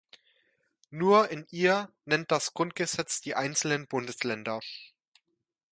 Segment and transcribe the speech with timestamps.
[0.89, 4.59] Nur in ihr nennt das Grundgesetz die einzelnen Bundesländer.